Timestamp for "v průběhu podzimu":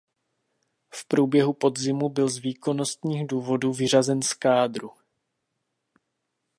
0.93-2.09